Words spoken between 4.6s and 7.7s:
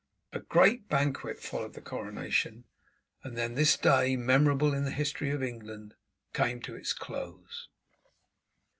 in the history of England came to its close.